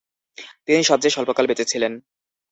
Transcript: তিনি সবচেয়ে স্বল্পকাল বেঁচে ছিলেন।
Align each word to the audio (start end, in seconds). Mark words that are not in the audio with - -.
তিনি 0.65 0.81
সবচেয়ে 0.83 1.15
স্বল্পকাল 1.15 1.45
বেঁচে 1.47 1.65
ছিলেন। 1.71 1.93